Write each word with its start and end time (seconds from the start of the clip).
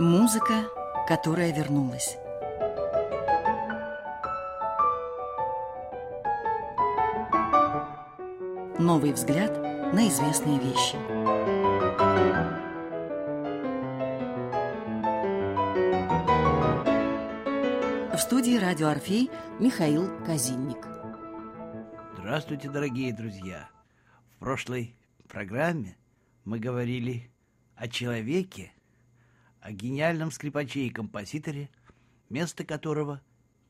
Музыка, 0.00 0.64
которая 1.06 1.52
вернулась. 1.52 2.16
Новый 8.78 9.12
взгляд 9.12 9.54
на 9.92 10.08
известные 10.08 10.58
вещи. 10.58 10.96
В 18.16 18.18
студии 18.18 18.56
«Радио 18.56 18.88
Орфей» 18.88 19.30
Михаил 19.58 20.08
Казинник. 20.24 20.88
Здравствуйте, 22.16 22.70
дорогие 22.70 23.12
друзья! 23.12 23.68
В 24.34 24.38
прошлой 24.38 24.96
программе 25.28 25.98
мы 26.46 26.58
говорили 26.58 27.30
о 27.76 27.86
человеке, 27.86 28.72
о 29.60 29.72
гениальном 29.72 30.30
скрипаче 30.30 30.86
и 30.86 30.90
композиторе, 30.90 31.70
место 32.28 32.64
которого 32.64 33.20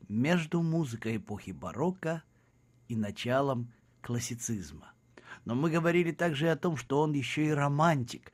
между 0.07 0.61
музыкой 0.61 1.17
эпохи 1.17 1.51
барокко 1.51 2.23
и 2.87 2.95
началом 2.95 3.71
классицизма. 4.01 4.93
Но 5.45 5.55
мы 5.55 5.69
говорили 5.69 6.11
также 6.11 6.49
о 6.49 6.55
том, 6.55 6.77
что 6.77 7.01
он 7.01 7.13
еще 7.13 7.47
и 7.47 7.51
романтик, 7.51 8.31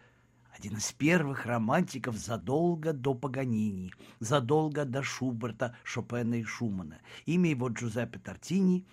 один 0.57 0.77
из 0.77 0.91
первых 0.91 1.45
романтиков 1.45 2.17
задолго 2.17 2.91
до 2.91 3.13
Паганини, 3.13 3.94
задолго 4.19 4.85
до 4.85 5.03
Шуберта, 5.03 5.75
Шопена 5.83 6.35
и 6.35 6.44
Шумана. 6.44 6.99
Имя 7.27 7.52
его 7.52 7.67
Джузеппе 7.67 8.17
Тортини 8.17 8.88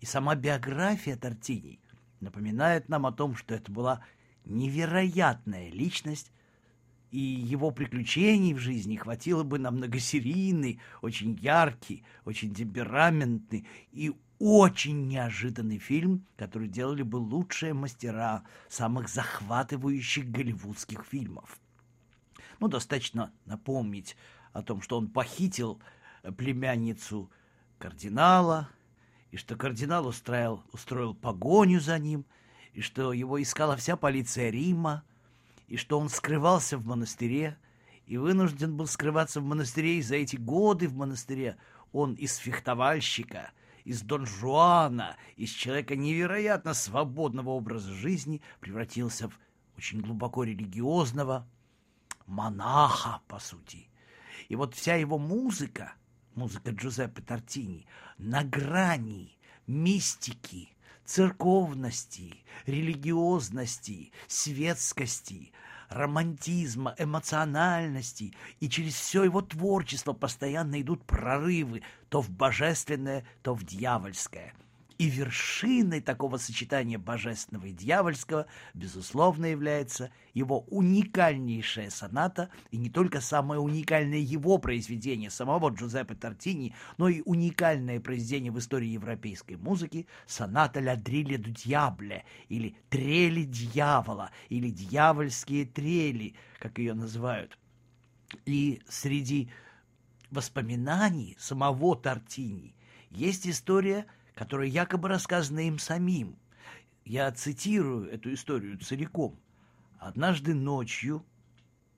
и 0.00 0.06
сама 0.06 0.34
биография 0.34 1.16
Тортини 1.16 1.80
напоминает 2.20 2.88
нам 2.88 3.06
о 3.06 3.12
том, 3.12 3.36
что 3.36 3.54
это 3.54 3.70
была 3.70 4.04
невероятная 4.44 5.70
личность, 5.70 6.32
и 7.14 7.20
его 7.20 7.70
приключений 7.70 8.54
в 8.54 8.58
жизни 8.58 8.96
хватило 8.96 9.44
бы 9.44 9.60
на 9.60 9.70
многосерийный, 9.70 10.80
очень 11.00 11.38
яркий, 11.40 12.02
очень 12.24 12.52
темпераментный 12.52 13.68
и 13.92 14.12
очень 14.40 15.06
неожиданный 15.06 15.78
фильм, 15.78 16.26
который 16.36 16.66
делали 16.66 17.04
бы 17.04 17.18
лучшие 17.18 17.72
мастера 17.72 18.42
самых 18.68 19.08
захватывающих 19.08 20.28
голливудских 20.28 21.04
фильмов. 21.04 21.60
Ну, 22.58 22.66
достаточно 22.66 23.30
напомнить 23.44 24.16
о 24.52 24.62
том, 24.62 24.82
что 24.82 24.98
он 24.98 25.06
похитил 25.06 25.80
племянницу 26.36 27.30
кардинала, 27.78 28.70
и 29.30 29.36
что 29.36 29.54
кардинал 29.54 30.08
устроил, 30.08 30.64
устроил 30.72 31.14
погоню 31.14 31.78
за 31.78 31.96
ним, 31.96 32.24
и 32.72 32.80
что 32.80 33.12
его 33.12 33.40
искала 33.40 33.76
вся 33.76 33.94
полиция 33.96 34.50
Рима, 34.50 35.04
и 35.68 35.76
что 35.76 35.98
он 35.98 36.08
скрывался 36.08 36.78
в 36.78 36.86
монастыре, 36.86 37.58
и 38.06 38.16
вынужден 38.16 38.76
был 38.76 38.86
скрываться 38.86 39.40
в 39.40 39.44
монастыре, 39.44 39.98
и 39.98 40.02
за 40.02 40.16
эти 40.16 40.36
годы 40.36 40.88
в 40.88 40.94
монастыре 40.94 41.56
он 41.92 42.14
из 42.14 42.36
фехтовальщика, 42.36 43.52
из 43.84 44.02
Дон 44.02 44.26
Жуана, 44.26 45.16
из 45.36 45.50
человека 45.50 45.96
невероятно 45.96 46.74
свободного 46.74 47.50
образа 47.50 47.92
жизни 47.92 48.42
превратился 48.60 49.28
в 49.28 49.38
очень 49.76 50.00
глубоко 50.00 50.44
религиозного 50.44 51.46
монаха, 52.26 53.20
по 53.26 53.38
сути. 53.38 53.88
И 54.48 54.56
вот 54.56 54.74
вся 54.74 54.94
его 54.94 55.18
музыка, 55.18 55.94
музыка 56.34 56.70
Джузеппе 56.70 57.22
Тортини, 57.22 57.86
на 58.18 58.44
грани 58.44 59.38
мистики, 59.66 60.73
церковности, 61.04 62.44
религиозности, 62.66 64.12
светскости, 64.26 65.52
романтизма, 65.88 66.94
эмоциональности, 66.98 68.34
и 68.60 68.68
через 68.68 68.94
все 68.94 69.24
его 69.24 69.42
творчество 69.42 70.12
постоянно 70.12 70.80
идут 70.80 71.04
прорывы 71.04 71.82
то 72.08 72.20
в 72.20 72.30
божественное, 72.30 73.24
то 73.42 73.54
в 73.54 73.64
дьявольское– 73.64 74.54
и 74.98 75.08
вершиной 75.08 76.00
такого 76.00 76.36
сочетания 76.36 76.98
божественного 76.98 77.66
и 77.66 77.72
дьявольского, 77.72 78.46
безусловно, 78.74 79.46
является 79.46 80.10
его 80.34 80.60
уникальнейшая 80.68 81.90
соната, 81.90 82.50
и 82.70 82.76
не 82.76 82.90
только 82.90 83.20
самое 83.20 83.60
уникальное 83.60 84.18
его 84.18 84.58
произведение, 84.58 85.30
самого 85.30 85.70
Джузеппе 85.70 86.14
Тортини, 86.14 86.74
но 86.96 87.08
и 87.08 87.22
уникальное 87.24 88.00
произведение 88.00 88.52
в 88.52 88.58
истории 88.58 88.88
европейской 88.88 89.56
музыки 89.56 90.06
соната 90.26 90.80
«Ля 90.80 90.96
дриле 90.96 91.38
ду 91.38 91.50
дьябле» 91.50 92.24
или 92.48 92.76
«Трели 92.88 93.44
дьявола» 93.44 94.30
или 94.48 94.70
«Дьявольские 94.70 95.66
трели», 95.66 96.34
как 96.58 96.78
ее 96.78 96.94
называют. 96.94 97.58
И 98.46 98.80
среди 98.88 99.50
воспоминаний 100.30 101.36
самого 101.38 101.96
Тортини 101.96 102.74
есть 103.10 103.46
история– 103.46 104.06
которая 104.34 104.68
якобы 104.68 105.08
рассказана 105.08 105.60
им 105.60 105.78
самим. 105.78 106.36
Я 107.04 107.30
цитирую 107.32 108.10
эту 108.10 108.32
историю 108.32 108.78
целиком. 108.78 109.38
Однажды 109.98 110.54
ночью, 110.54 111.24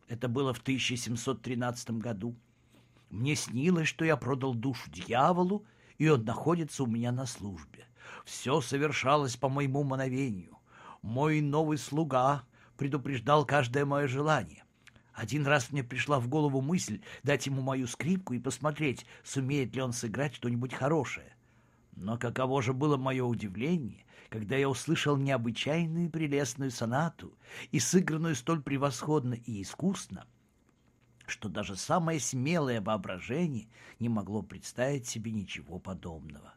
это 0.09 0.29
было 0.29 0.53
в 0.53 0.61
1713 0.61 1.91
году, 1.93 2.37
мне 3.11 3.37
снилось, 3.37 3.89
что 3.89 4.05
я 4.05 4.17
продал 4.17 4.55
душу 4.55 4.91
дьяволу, 4.91 5.65
и 5.99 6.09
он 6.09 6.25
находится 6.25 6.83
у 6.83 6.87
меня 6.87 7.13
на 7.13 7.27
службе. 7.27 7.87
Все 8.25 8.61
совершалось 8.61 9.37
по 9.37 9.49
моему 9.49 9.85
мановению. 9.85 10.59
Мой 11.03 11.41
новый 11.41 11.79
слуга 11.79 12.45
предупреждал 12.77 13.47
каждое 13.47 13.85
мое 13.85 14.09
желание. 14.09 14.65
Один 15.15 15.47
раз 15.47 15.71
мне 15.71 15.83
пришла 15.83 16.21
в 16.21 16.29
голову 16.29 16.61
мысль 16.61 17.01
дать 17.23 17.47
ему 17.47 17.63
мою 17.63 17.87
скрипку 17.87 18.35
и 18.35 18.41
посмотреть, 18.41 19.07
сумеет 19.25 19.75
ли 19.75 19.81
он 19.81 19.93
сыграть 19.93 20.35
что-нибудь 20.35 20.75
хорошее. 20.75 21.36
Но 21.97 22.19
каково 22.19 22.63
же 22.63 22.75
было 22.75 22.99
мое 22.99 23.25
удивление, 23.25 24.05
когда 24.29 24.55
я 24.57 24.69
услышал 24.69 25.17
необычайную 25.17 26.11
прелестную 26.11 26.71
сонату 26.71 27.37
и 27.73 27.81
сыгранную 27.81 28.35
столь 28.37 28.63
превосходно 28.63 29.35
и 29.35 29.63
искусно, 29.63 30.27
что 31.27 31.49
даже 31.49 31.75
самое 31.75 32.21
смелое 32.21 32.83
воображение 32.83 33.69
не 33.99 34.11
могло 34.11 34.43
представить 34.43 35.07
себе 35.07 35.33
ничего 35.33 35.79
подобного. 35.79 36.55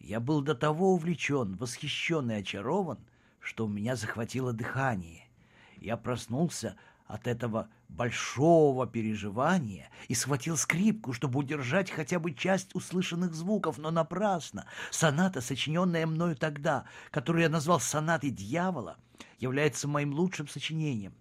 Я 0.00 0.18
был 0.18 0.40
до 0.40 0.54
того 0.54 0.94
увлечен, 0.94 1.56
восхищен 1.56 2.30
и 2.30 2.34
очарован, 2.36 2.98
что 3.38 3.66
у 3.66 3.68
меня 3.68 3.96
захватило 3.96 4.54
дыхание. 4.54 5.28
Я 5.76 5.98
проснулся 5.98 6.76
от 7.10 7.26
этого 7.26 7.68
большого 7.88 8.86
переживания 8.86 9.90
и 10.08 10.14
схватил 10.14 10.56
скрипку, 10.56 11.12
чтобы 11.12 11.40
удержать 11.40 11.90
хотя 11.90 12.20
бы 12.20 12.32
часть 12.32 12.74
услышанных 12.74 13.34
звуков, 13.34 13.78
но 13.78 13.90
напрасно. 13.90 14.66
Соната, 14.90 15.40
сочиненная 15.40 16.06
мною 16.06 16.36
тогда, 16.36 16.84
которую 17.10 17.42
я 17.42 17.48
назвал 17.48 17.80
«Сонатой 17.80 18.30
дьявола», 18.30 18.96
является 19.38 19.88
моим 19.88 20.14
лучшим 20.14 20.46
сочинением. 20.46 21.12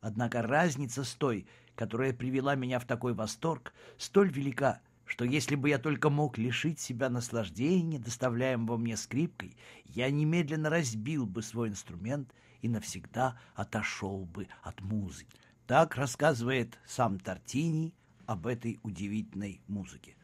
Однако 0.00 0.42
разница 0.42 1.02
с 1.02 1.12
той, 1.14 1.46
которая 1.74 2.12
привела 2.12 2.54
меня 2.54 2.78
в 2.78 2.84
такой 2.84 3.12
восторг, 3.12 3.74
столь 3.98 4.30
велика, 4.30 4.80
что 5.04 5.24
если 5.24 5.56
бы 5.56 5.68
я 5.68 5.78
только 5.78 6.08
мог 6.08 6.38
лишить 6.38 6.78
себя 6.78 7.10
наслаждения, 7.10 7.98
доставляемого 7.98 8.76
мне 8.76 8.96
скрипкой, 8.96 9.56
я 9.86 10.08
немедленно 10.10 10.70
разбил 10.70 11.26
бы 11.26 11.42
свой 11.42 11.68
инструмент 11.68 12.32
и 12.62 12.68
навсегда 12.68 13.38
отошел 13.54 14.24
бы 14.24 14.48
от 14.62 14.80
музыки. 14.80 15.38
Так 15.66 15.96
рассказывает 15.96 16.78
сам 16.86 17.18
Тортини 17.18 17.92
об 18.26 18.46
этой 18.46 18.80
удивительной 18.82 19.60
музыке. 19.68 20.16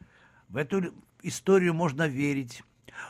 В 0.47 0.57
эту 0.57 0.93
историю 1.21 1.73
можно 1.73 2.07
верить, 2.07 2.63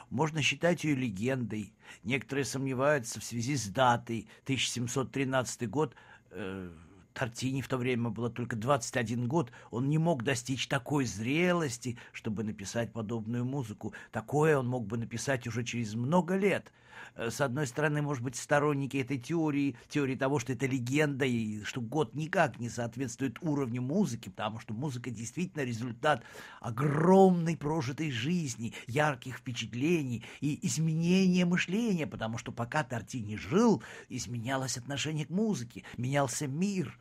можно 0.10 0.42
считать 0.42 0.84
ее 0.84 0.96
легендой. 0.96 1.74
Некоторые 2.04 2.46
сомневаются 2.46 3.20
в 3.20 3.24
связи 3.24 3.56
с 3.56 3.68
датой 3.68 4.28
1713 4.44 5.70
год. 5.70 5.96
Э, 6.32 6.70
Тортини 7.14 7.62
в 7.62 7.68
то 7.68 7.78
время 7.78 8.10
было 8.10 8.30
только 8.30 8.56
21 8.56 9.28
год, 9.28 9.52
он 9.72 9.90
не 9.90 9.98
мог 9.98 10.24
достичь 10.24 10.68
такой 10.68 11.06
зрелости, 11.06 11.98
чтобы 12.14 12.44
написать 12.44 12.94
подобную 12.94 13.44
музыку. 13.44 13.94
Такое 14.12 14.58
он 14.58 14.68
мог 14.68 14.86
бы 14.86 14.98
написать 14.98 15.46
уже 15.46 15.64
через 15.64 15.96
много 15.96 16.38
лет. 16.38 16.72
Э, 17.16 17.30
с 17.30 17.42
одной 17.42 17.68
стороны, 17.68 18.02
может 18.02 18.24
быть, 18.24 18.36
сторонники 18.36 18.98
этой 18.98 19.18
теории, 19.18 19.76
теории 19.88 20.16
того, 20.16 20.40
что 20.40 20.54
это 20.54 20.66
легенда, 20.66 21.26
и 21.26 21.64
что 21.64 21.82
год 21.82 22.16
никак 22.16 22.60
не 22.60 22.70
соответствует 22.70 23.38
уровню 23.42 23.82
музыки, 23.82 24.30
потому 24.30 24.60
что 24.60 24.74
музыка 24.74 25.10
действительно 25.10 25.64
результат 25.64 26.24
огромной 26.62 27.58
прожитой 27.58 28.12
жизни, 28.12 28.74
ярких 28.88 29.38
впечатлений 29.38 30.24
и 30.42 30.66
изменения 30.68 31.46
мышления, 31.46 32.08
потому 32.08 32.38
что 32.38 32.52
пока 32.52 32.84
Тортини 32.84 33.36
жил, 33.36 33.84
изменялось 34.10 34.78
отношение 34.78 35.26
к 35.26 35.30
музыке, 35.30 35.84
менялся 35.98 36.48
мир. 36.48 36.98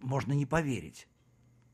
Можно 0.00 0.32
не 0.32 0.46
поверить. 0.46 1.08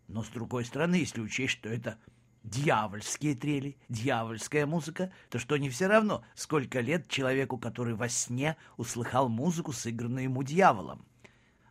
Но, 0.08 0.22
с 0.22 0.28
другой 0.28 0.64
стороны, 0.64 0.96
если 0.96 1.20
учесть, 1.20 1.52
что 1.52 1.68
это 1.68 1.98
дьявольские 2.44 3.34
трели, 3.34 3.76
дьявольская 3.88 4.66
музыка, 4.66 5.10
то 5.30 5.38
что 5.38 5.56
не 5.56 5.70
все 5.70 5.86
равно, 5.86 6.22
сколько 6.34 6.80
лет 6.80 7.08
человеку, 7.08 7.58
который 7.58 7.94
во 7.94 8.08
сне 8.08 8.56
услыхал 8.76 9.28
музыку, 9.28 9.72
сыгранную 9.72 10.24
ему 10.24 10.42
дьяволом. 10.42 11.04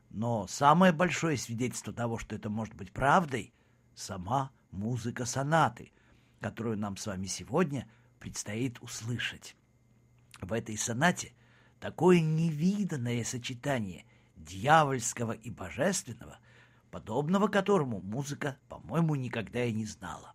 Но 0.10 0.48
самое 0.48 0.92
большое 0.92 1.38
свидетельство 1.38 1.94
того, 1.94 2.18
что 2.18 2.36
это 2.36 2.50
может 2.50 2.74
быть 2.74 2.92
правдой, 2.92 3.54
сама 3.96 4.52
музыка 4.72 5.26
сонаты, 5.26 5.92
которую 6.42 6.78
нам 6.78 6.98
с 6.98 7.06
вами 7.06 7.28
сегодня 7.28 7.88
предстоит 8.20 8.82
услышать. 8.82 9.56
В 10.42 10.52
этой 10.54 10.78
сонате 10.78 11.34
такое 11.80 12.20
невиданное 12.20 13.24
сочетание 13.24 14.06
дьявольского 14.36 15.34
и 15.34 15.52
божественного, 15.52 16.40
подобного 16.90 17.48
которому 17.48 18.02
музыка, 18.02 18.58
по-моему, 18.70 19.16
никогда 19.16 19.64
и 19.64 19.72
не 19.72 19.86
знала. 19.86 20.34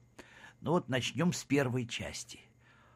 Ну 0.60 0.72
вот 0.72 0.88
начнем 0.88 1.32
с 1.32 1.44
первой 1.44 1.86
части. 1.86 2.40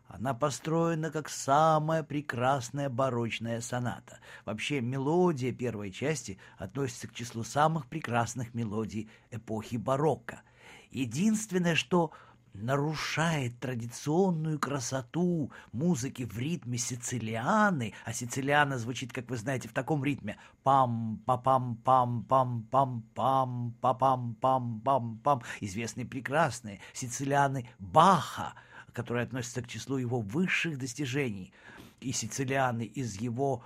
Она 0.08 0.34
построена 0.34 1.10
как 1.10 1.30
самая 1.30 2.02
прекрасная 2.02 2.90
барочная 2.90 3.62
соната. 3.62 4.18
Вообще, 4.44 4.82
мелодия 4.82 5.52
первой 5.52 5.90
части 5.90 6.38
относится 6.58 7.08
к 7.08 7.14
числу 7.14 7.44
самых 7.44 7.86
прекрасных 7.86 8.52
мелодий 8.52 9.08
эпохи 9.30 9.76
барокко. 9.76 10.42
Единственное, 10.90 11.74
что 11.74 12.12
нарушает 12.54 13.58
традиционную 13.60 14.58
красоту 14.58 15.50
музыки 15.72 16.24
в 16.24 16.38
ритме 16.38 16.78
сицилианы, 16.78 17.94
а 18.04 18.12
сицилиана 18.12 18.78
звучит, 18.78 19.12
как 19.12 19.30
вы 19.30 19.36
знаете, 19.36 19.68
в 19.68 19.72
таком 19.72 20.04
ритме. 20.04 20.36
Пам 20.62 21.22
па 21.24 21.36
пам 21.38 21.76
пам 21.76 22.24
пам 22.24 22.62
пам 22.70 23.02
пам 23.14 23.74
па 23.80 23.94
пам 23.94 24.34
пам 24.40 24.80
пам. 24.80 25.18
Пам 25.22 25.42
известные 25.60 26.06
прекрасные 26.06 26.80
сицилианы 26.92 27.68
Баха, 27.78 28.54
которые 28.92 29.24
относятся 29.24 29.62
к 29.62 29.68
числу 29.68 29.96
его 29.96 30.20
высших 30.20 30.78
достижений, 30.78 31.52
и 32.00 32.12
сицилианы 32.12 32.82
из 32.82 33.20
его 33.20 33.64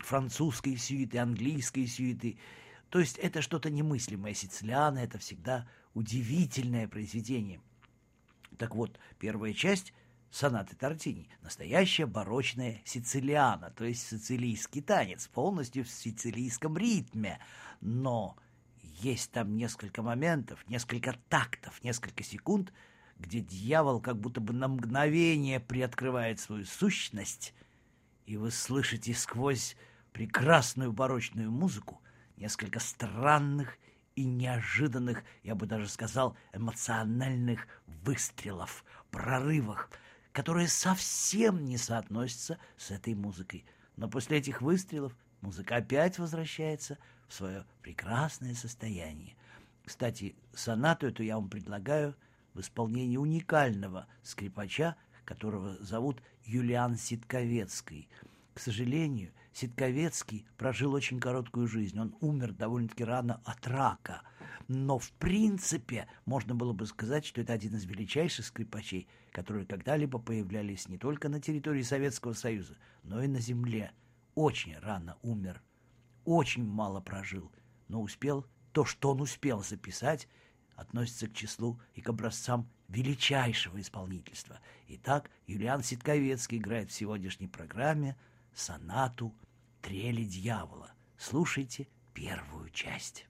французской 0.00 0.76
сюиты, 0.76 1.18
английской 1.18 1.86
сюиты. 1.86 2.38
То 2.88 2.98
есть 2.98 3.18
это 3.18 3.42
что-то 3.42 3.70
немыслимое. 3.70 4.34
Сицилианы— 4.34 4.98
это 5.00 5.18
всегда 5.18 5.68
удивительное 5.94 6.88
произведение— 6.88 7.60
так 8.58 8.74
вот, 8.74 8.98
первая 9.18 9.52
часть 9.52 9.92
сонаты 10.30 10.76
Тортини– 10.76 11.28
настоящая 11.42 12.06
барочная 12.06 12.80
сицилиана, 12.84 13.70
то 13.70 13.84
есть 13.84 14.06
сицилийский 14.06 14.82
танец, 14.82 15.26
полностью 15.28 15.84
в 15.84 15.90
сицилийском 15.90 16.76
ритме. 16.76 17.40
Но 17.80 18.36
есть 18.82 19.32
там 19.32 19.56
несколько 19.56 20.02
моментов, 20.02 20.64
несколько 20.68 21.16
тактов, 21.28 21.82
несколько 21.82 22.22
секунд, 22.22 22.72
где 23.18 23.40
дьявол 23.40 24.00
как 24.00 24.18
будто 24.18 24.40
бы 24.40 24.52
на 24.52 24.68
мгновение 24.68 25.60
приоткрывает 25.60 26.40
свою 26.40 26.64
сущность, 26.64 27.54
и 28.26 28.36
вы 28.36 28.50
слышите 28.50 29.12
сквозь 29.14 29.76
прекрасную 30.12 30.92
барочную 30.92 31.50
музыку 31.50 32.00
несколько 32.36 32.80
странных 32.80 33.76
и 34.20 34.24
неожиданных, 34.24 35.24
я 35.42 35.54
бы 35.54 35.66
даже 35.66 35.88
сказал, 35.88 36.36
эмоциональных 36.52 37.66
выстрелов, 38.04 38.84
прорывах, 39.10 39.90
которые 40.32 40.68
совсем 40.68 41.64
не 41.64 41.78
соотносятся 41.78 42.58
с 42.76 42.90
этой 42.90 43.14
музыкой. 43.14 43.64
Но 43.96 44.08
после 44.08 44.38
этих 44.38 44.60
выстрелов 44.60 45.16
музыка 45.40 45.76
опять 45.76 46.18
возвращается 46.18 46.98
в 47.28 47.34
свое 47.34 47.64
прекрасное 47.82 48.54
состояние. 48.54 49.36
Кстати, 49.86 50.36
сонату 50.52 51.06
эту 51.06 51.22
я 51.22 51.36
вам 51.36 51.48
предлагаю 51.48 52.14
в 52.52 52.60
исполнении 52.60 53.16
уникального 53.16 54.06
скрипача, 54.22 54.96
которого 55.24 55.76
зовут 55.82 56.22
Юлиан 56.44 56.96
Ситковецкий. 56.96 58.08
К 58.52 58.60
сожалению, 58.60 59.32
Ситковецкий 59.52 60.46
прожил 60.56 60.94
очень 60.94 61.20
короткую 61.20 61.66
жизнь. 61.66 61.98
Он 61.98 62.14
умер 62.20 62.52
довольно-таки 62.52 63.04
рано 63.04 63.40
от 63.44 63.66
рака. 63.66 64.22
Но, 64.68 64.98
в 64.98 65.10
принципе, 65.12 66.06
можно 66.24 66.54
было 66.54 66.72
бы 66.72 66.86
сказать, 66.86 67.26
что 67.26 67.40
это 67.40 67.52
один 67.52 67.74
из 67.74 67.84
величайших 67.84 68.46
скрипачей, 68.46 69.08
которые 69.32 69.66
когда-либо 69.66 70.18
появлялись 70.18 70.88
не 70.88 70.96
только 70.98 71.28
на 71.28 71.40
территории 71.40 71.82
Советского 71.82 72.34
Союза, 72.34 72.76
но 73.02 73.22
и 73.22 73.26
на 73.26 73.40
земле. 73.40 73.92
Очень 74.36 74.78
рано 74.78 75.18
умер, 75.22 75.60
очень 76.24 76.64
мало 76.64 77.00
прожил, 77.00 77.50
но 77.88 78.00
успел 78.00 78.46
то, 78.72 78.84
что 78.84 79.10
он 79.10 79.20
успел 79.20 79.62
записать, 79.64 80.28
относится 80.76 81.26
к 81.26 81.34
числу 81.34 81.80
и 81.94 82.00
к 82.00 82.08
образцам 82.08 82.70
величайшего 82.88 83.80
исполнительства. 83.80 84.60
Итак, 84.88 85.30
Юлиан 85.46 85.82
Ситковецкий 85.82 86.58
играет 86.58 86.90
в 86.90 86.94
сегодняшней 86.94 87.48
программе 87.48 88.16
сонату 88.54 89.34
«Трели 89.82 90.24
дьявола». 90.24 90.92
Слушайте 91.18 91.88
первую 92.14 92.70
часть. 92.70 93.26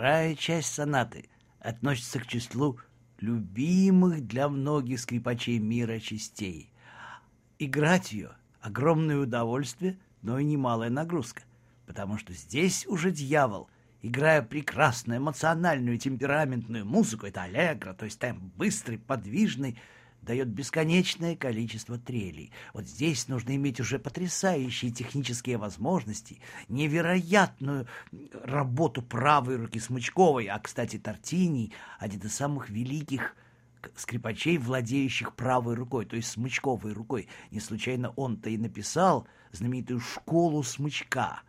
Вторая 0.00 0.34
часть 0.34 0.72
сонаты 0.72 1.28
относится 1.58 2.20
к 2.20 2.26
числу 2.26 2.78
любимых 3.18 4.26
для 4.26 4.48
многих 4.48 4.98
скрипачей 4.98 5.58
мира 5.58 5.98
частей. 5.98 6.72
Играть 7.58 8.10
ее— 8.10 8.30
огромное 8.62 9.18
удовольствие, 9.18 9.98
но 10.22 10.38
и 10.38 10.44
немалая 10.44 10.88
нагрузка, 10.88 11.42
потому 11.84 12.16
что 12.16 12.32
здесь 12.32 12.86
уже 12.86 13.10
дьявол— 13.10 13.68
играя 14.00 14.40
прекрасную 14.40 15.18
эмоциональную 15.18 15.98
темпераментную 15.98 16.86
музыку, 16.86 17.26
это 17.26 17.42
аллегро, 17.42 17.92
то 17.92 18.06
есть 18.06 18.18
темп 18.18 18.42
быстрый, 18.56 18.96
подвижный, 18.96 19.78
дает 20.22 20.48
бесконечное 20.48 21.36
количество 21.36 21.98
трелей. 21.98 22.52
Вот 22.74 22.86
здесь 22.86 23.28
нужно 23.28 23.56
иметь 23.56 23.80
уже 23.80 23.98
потрясающие 23.98 24.90
технические 24.90 25.56
возможности, 25.56 26.40
невероятную 26.68 27.86
работу 28.32 29.02
правой 29.02 29.56
руки 29.56 29.78
Смычковой, 29.78 30.46
а, 30.46 30.58
кстати, 30.58 30.98
Тортини— 30.98 31.72
один 31.98 32.20
из 32.20 32.34
самых 32.34 32.68
великих 32.70 33.34
скрипачей, 33.96 34.58
владеющих 34.58 35.34
правой 35.34 35.74
рукой, 35.74 36.04
то 36.04 36.16
есть 36.16 36.30
смычковой 36.30 36.92
рукой. 36.92 37.28
Не 37.50 37.60
случайно 37.60 38.10
он-то 38.10 38.50
и 38.50 38.58
написал 38.58 39.26
знаменитую 39.52 40.00
«Школу 40.00 40.62
смычка», 40.62 41.40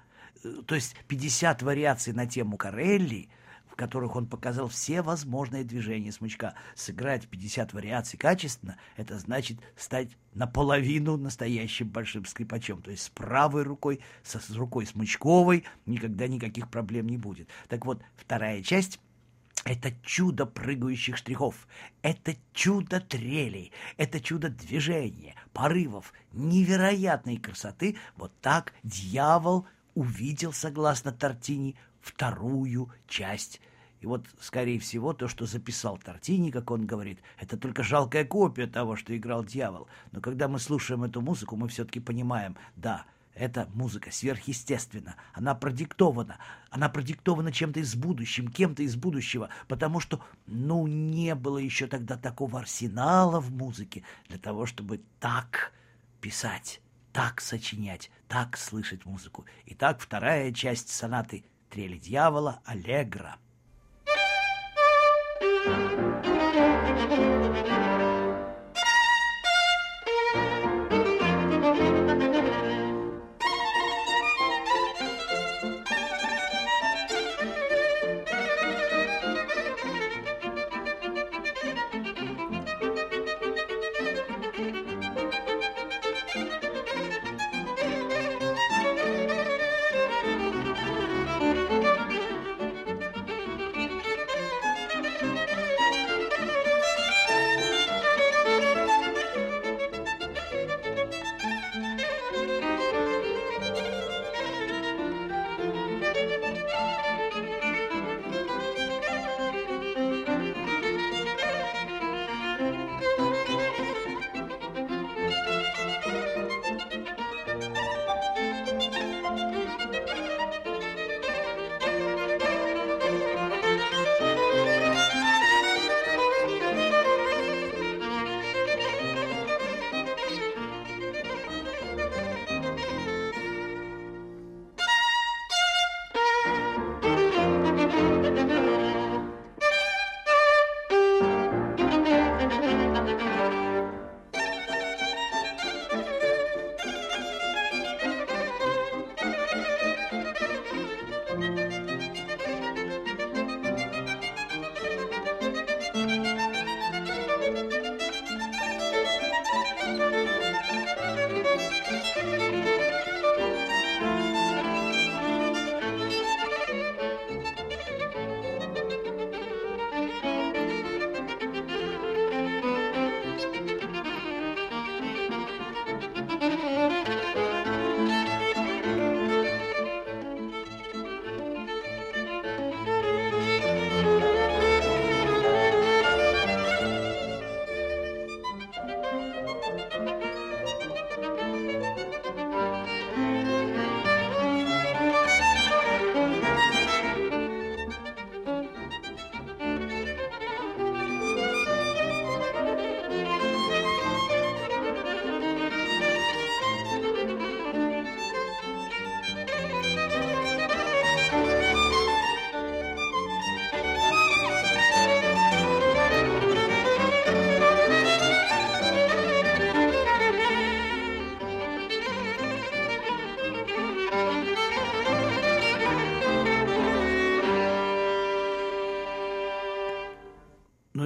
э, 0.44 0.62
то 0.66 0.75
есть 0.75 0.96
50 1.08 1.62
вариаций 1.62 2.13
на 2.13 2.25
тему 2.25 2.58
Карелли— 2.58 3.30
в 3.72 3.75
которых 3.75 4.16
он 4.16 4.28
показал 4.28 4.68
все 4.68 5.01
возможные 5.01 5.63
движения 5.63 6.12
смычка. 6.12 6.56
Сыграть 6.75 7.28
50 7.28 7.74
вариаций 7.74 8.20
качественно– 8.20 8.78
это 8.98 9.18
значит 9.18 9.60
стать 9.78 10.10
наполовину 10.34 11.18
настоящим 11.18 11.88
большим 11.88 12.25
скрипачом. 12.25 12.82
То 12.82 12.92
есть 12.92 13.04
с 13.04 13.10
правой 13.10 13.63
рукой, 13.63 14.01
со, 14.24 14.40
с 14.40 14.51
рукой 14.51 14.86
смычковой 14.86 15.63
никогда 15.86 16.28
никаких 16.28 16.70
проблем 16.70 17.08
не 17.08 17.18
будет. 17.18 17.48
Так 17.70 17.86
вот, 17.86 18.01
вторая 18.18 18.62
часть– 18.62 19.00
это 19.66 19.94
чудо 20.04 20.46
прыгающих 20.46 21.18
штрихов, 21.18 21.68
это 22.01 22.36
чудо 22.54 23.00
трелей, 23.00 23.72
это 23.96 24.20
чудо 24.20 24.50
движения, 24.50 25.36
порывов, 25.54 26.13
невероятной 26.34 27.38
красоты. 27.38 27.96
Вот 28.18 28.34
так 28.42 28.74
дьявол 28.84 29.66
увидел, 29.96 30.54
согласно 30.54 31.12
Тортини, 31.12 31.76
вторую 32.00 32.92
часть. 33.08 33.62
И 34.00 34.08
вот, 34.08 34.26
скорее 34.40 34.80
всего, 34.80 35.14
то, 35.14 35.28
что 35.28 35.46
записал 35.46 35.98
Тортини, 35.98 36.50
как 36.50 36.72
он 36.72 36.88
говорит, 36.88 37.20
это 37.40 37.56
только 37.56 37.84
жалкая 37.84 38.26
копия 38.26 38.66
того, 38.66 38.96
что 38.96 39.16
играл 39.16 39.46
дьявол. 39.46 39.88
Но 40.12 40.22
когда 40.22 40.48
мы 40.48 40.58
слушаем 40.58 41.04
эту 41.04 41.22
музыку, 41.22 41.56
мы 41.56 41.68
все-таки 41.68 42.00
понимаем, 42.00 42.58
да, 42.76 43.06
эта 43.36 43.70
музыка 43.74 44.12
сверхъестественна, 44.12 45.16
она 45.34 45.56
продиктована, 45.56 46.38
она 46.70 46.90
продиктована 46.90 47.52
чем-то 47.52 47.80
из 47.80 47.96
будущего, 47.96 48.52
кем-то 48.52 48.84
из 48.84 48.96
будущего, 48.96 49.50
потому 49.68 50.00
что, 50.00 50.22
ну, 50.48 50.86
не 50.88 51.36
было 51.36 51.58
еще 51.58 51.88
тогда 51.88 52.18
такого 52.18 52.60
арсенала 52.60 53.40
в 53.40 53.52
музыке 53.52 54.04
для 54.28 54.38
того, 54.38 54.66
чтобы 54.66 55.02
так 55.20 55.74
писать, 56.20 56.82
так 57.13 57.41
сочинять, 57.41 58.10
так 58.27 58.58
слышать 58.58 59.06
музыку. 59.06 59.46
Итак, 59.65 60.00
вторая 60.00 60.51
часть 60.51 60.89
сонаты 60.89 61.44
трели 61.70 61.98
дьявола 61.98 62.62
Аллегра. 62.65 63.38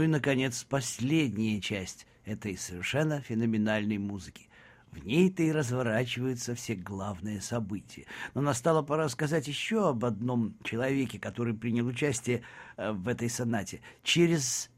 Наконец, 0.07 0.63
последняя 0.63 1.62
часть 1.62 2.07
этой 2.25 2.57
совершенно 2.57 3.21
феноменальной 3.21 3.97
музыки. 3.97 4.50
В 4.91 5.05
ней-то 5.05 5.43
и 5.43 5.51
разворачиваются 5.51 6.55
все 6.55 6.75
главные 6.75 7.41
события. 7.41 8.05
Но 8.33 8.41
настала 8.41 8.81
пора 8.81 9.09
сказать 9.09 9.47
еще 9.47 9.89
об 9.89 10.05
одном 10.05 10.55
человеке, 10.63 11.19
который 11.19 11.53
принял 11.53 11.85
участие 11.85 12.43
э, 12.77 12.91
в 12.91 13.07
этой 13.09 13.29
сонате. 13.29 13.81
Через 14.03 14.69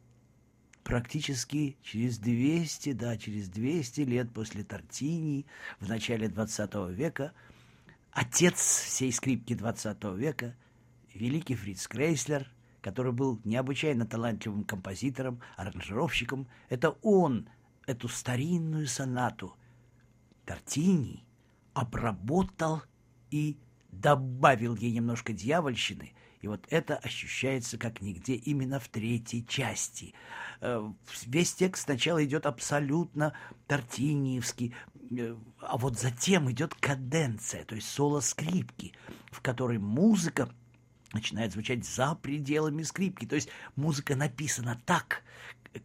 практически 0.84 1.77
через 1.84 2.17
200, 2.17 2.93
да, 2.93 3.17
через 3.17 3.50
200 3.50 4.01
лет 4.01 4.31
после 4.31 4.63
Тортини, 4.63 5.46
в 5.79 5.88
начале 5.88 6.29
20 6.29 6.74
века, 6.91 7.34
отец 8.12 8.55
всей 8.55 9.12
скрипки 9.12 9.53
20 9.53 10.03
века, 10.15 10.55
великий 11.13 11.55
Фриц 11.55 11.88
Крейслер, 11.88 12.50
который 12.88 13.12
был 13.12 13.41
необычайно 13.44 14.06
талантливым 14.06 14.63
композитором, 14.63 15.41
аранжировщиком, 15.58 16.48
это 16.70 16.91
он 17.01 17.50
эту 17.86 18.08
старинную 18.08 18.88
сонату 18.88 19.58
Тортини 20.46 21.25
обработал 21.74 22.82
и 23.29 23.58
добавил 23.91 24.77
ей 24.77 24.94
немножко 24.94 25.34
дьявольщины, 25.34 26.13
и 26.39 26.48
вот 26.48 26.65
это 26.70 26.96
ощущается 26.96 27.77
как 27.77 28.00
нигде 28.00 28.36
именно 28.36 28.79
в 28.79 28.88
третьей 28.88 29.46
части. 29.46 30.13
Э, 30.62 30.89
весь 31.25 31.56
текст 31.56 31.84
сначала 31.84 32.24
идет 32.24 32.46
абсолютно 32.46 33.34
тортиниевский, 33.67 34.74
э, 35.12 35.36
а 35.60 35.77
вот 35.77 36.00
затем 36.00 36.50
идет 36.50 36.74
каденция, 36.74 37.65
то 37.65 37.75
есть 37.75 37.89
соло 37.89 38.22
скрипки, 38.22 38.94
в 39.29 39.41
которой 39.41 39.77
музыка 39.77 40.48
начинает 41.14 41.54
звучать 41.54 41.86
за 41.86 42.16
пределами 42.16 42.84
скрипки. 42.84 43.26
То 43.26 43.36
есть 43.36 43.50
музыка 43.76 44.16
написана 44.16 44.82
так, 44.86 45.24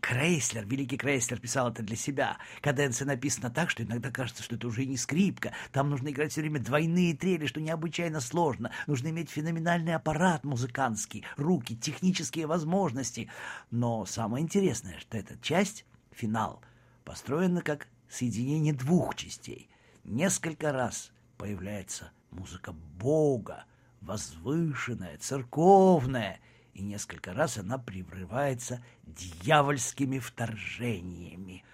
Крейслер, 0.00 0.66
великий 0.66 0.96
Крейслер 0.96 1.38
писал 1.38 1.70
это 1.70 1.82
для 1.82 1.96
себя. 1.96 2.38
Каденция 2.60 3.06
написана 3.06 3.50
так, 3.50 3.70
что 3.70 3.82
иногда 3.82 4.10
кажется, 4.10 4.42
что 4.42 4.56
это 4.56 4.66
уже 4.66 4.86
не 4.86 4.96
скрипка. 4.96 5.52
Там 5.70 5.90
нужно 5.90 6.08
играть 6.08 6.32
все 6.32 6.40
время 6.40 6.60
двойные 6.60 7.16
трели, 7.16 7.46
что 7.46 7.60
необычайно 7.60 8.20
сложно. 8.20 8.70
Нужно 8.86 9.08
иметь 9.08 9.30
феноменальный 9.30 9.94
аппарат 9.94 10.44
музыкантский, 10.44 11.24
руки, 11.36 11.76
технические 11.76 12.46
возможности. 12.46 13.30
Но 13.70 14.04
самое 14.06 14.42
интересное, 14.42 14.98
что 14.98 15.18
эта 15.18 15.38
часть, 15.38 15.84
финал, 16.10 16.62
построена 17.04 17.62
как 17.62 17.88
соединение 18.08 18.72
двух 18.72 19.14
частей. 19.14 19.68
Несколько 20.04 20.72
раз 20.72 21.12
появляется 21.36 22.12
музыка 22.30 22.72
Бога, 22.72 23.64
возвышенная, 24.02 25.18
церковная— 25.18 26.40
и 26.74 26.82
несколько 26.82 27.32
раз 27.34 27.58
она 27.58 27.78
прерывается 27.78 28.82
дьявольскими 29.04 30.18
вторжениями. 30.18 31.64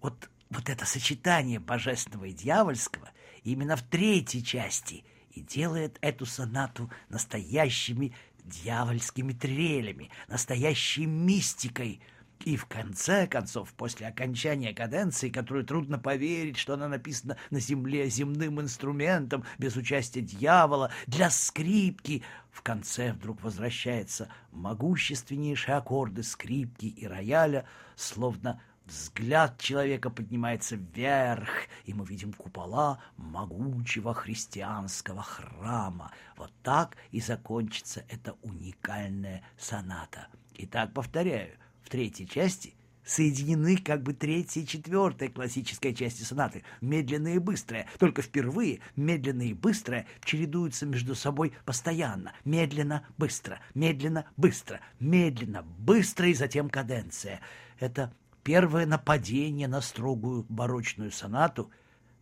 Вот, 0.00 0.30
вот 0.50 0.68
это 0.68 0.86
сочетание 0.86 1.58
божественного 1.58 2.26
и 2.26 2.32
дьявольского 2.32 3.10
именно 3.44 3.76
в 3.76 3.82
третьей 3.82 4.42
части 4.42 5.04
и 5.32 5.40
делает 5.40 5.98
эту 6.00 6.26
сонату 6.26 6.90
настоящими 7.08 8.14
дьявольскими 8.44 9.32
трелями, 9.32 10.10
настоящей 10.28 11.06
мистикой– 11.06 12.00
и 12.44 12.56
в 12.56 12.66
конце 12.66 13.26
концов, 13.26 13.72
после 13.74 14.06
окончания 14.06 14.72
каденции, 14.72 15.28
которую 15.28 15.64
трудно 15.64 15.98
поверить, 15.98 16.56
что 16.56 16.74
она 16.74 16.88
написана 16.88 17.36
на 17.50 17.60
земле 17.60 18.08
земным 18.08 18.60
инструментом, 18.60 19.44
без 19.58 19.76
участия 19.76 20.20
дьявола, 20.20 20.90
для 21.06 21.30
скрипки, 21.30 22.22
в 22.50 22.62
конце 22.62 23.12
вдруг 23.12 23.42
возвращается 23.42 24.28
могущественнейшие 24.52 25.76
аккорды 25.76 26.22
скрипки 26.22 26.86
и 26.86 27.06
рояля, 27.06 27.66
словно 27.96 28.60
взгляд 28.84 29.60
человека 29.60 30.08
поднимается 30.08 30.76
вверх, 30.76 31.50
и 31.84 31.92
мы 31.92 32.06
видим 32.06 32.32
купола 32.32 33.00
могучего 33.16 34.14
христианского 34.14 35.22
храма. 35.22 36.12
Вот 36.36 36.52
так 36.62 36.96
и 37.10 37.20
закончится 37.20 38.04
эта 38.08 38.34
уникальная 38.42 39.42
соната. 39.58 40.28
Итак, 40.54 40.92
повторяю— 40.94 41.56
в 41.88 41.90
третьей 41.90 42.28
части 42.28 42.74
соединены 43.02 43.78
как 43.78 44.02
бы 44.02 44.12
третья 44.12 44.60
и 44.60 44.66
четвертая 44.66 45.30
классическая 45.30 45.94
части 45.94 46.22
сонаты, 46.22 46.62
медленная 46.82 47.36
и 47.36 47.38
быстрая. 47.38 47.86
Только 47.98 48.20
впервые 48.20 48.80
медленная 48.94 49.46
и 49.46 49.54
быстрая 49.54 50.06
чередуются 50.22 50.84
между 50.84 51.14
собой 51.14 51.54
постоянно. 51.64 52.34
Медленно, 52.44 53.06
быстро, 53.16 53.60
медленно, 53.74 54.26
быстро, 54.36 54.80
медленно, 55.00 55.62
быстро 55.62 56.28
и 56.28 56.34
затем 56.34 56.68
каденция. 56.68 57.40
Это 57.78 58.12
первое 58.44 58.84
нападение 58.84 59.66
на 59.66 59.80
строгую 59.80 60.44
барочную 60.50 61.10
сонату, 61.10 61.70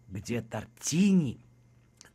где 0.07 0.43
Тортини 0.43 1.41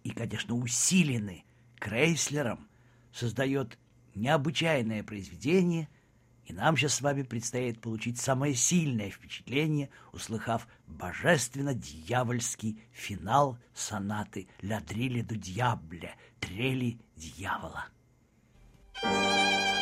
и, 0.05 0.11
конечно, 0.11 0.55
усиленный 0.55 1.43
Крейслером 1.79 2.69
создает 3.11 3.77
необычайное 4.15 5.03
произведение– 5.03 5.89
и 6.45 6.53
нам 6.53 6.75
сейчас 6.75 6.95
с 6.95 7.01
вами 7.01 7.23
предстоит 7.23 7.79
получить 7.81 8.19
самое 8.19 8.55
сильное 8.55 9.09
впечатление, 9.09 9.89
услыхав 10.11 10.67
божественно-дьявольский 10.87 12.81
финал 12.91 13.57
сонаты 13.73 14.47
«Ля 14.61 14.79
дрили 14.81 15.21
ду 15.21 15.35
дьябле» 15.35 16.15
«Трели 16.39 16.99
дьявола». 17.15 17.85
Thank 19.03 19.75
you. 19.75 19.80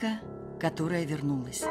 Музыка, 0.00 0.20
которая 0.58 1.04
вернулась. 1.04 1.62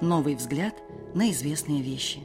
Новый 0.00 0.36
взгляд 0.36 0.74
на 1.14 1.30
известные 1.30 1.82
вещи. 1.82 2.20